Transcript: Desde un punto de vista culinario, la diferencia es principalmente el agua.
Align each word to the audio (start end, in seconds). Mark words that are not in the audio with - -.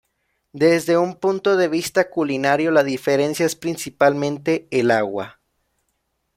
Desde 0.53 0.97
un 0.97 1.15
punto 1.15 1.57
de 1.57 1.67
vista 1.67 2.09
culinario, 2.09 2.71
la 2.71 2.83
diferencia 2.83 3.45
es 3.45 3.55
principalmente 3.55 4.67
el 4.71 4.89
agua. 4.89 5.39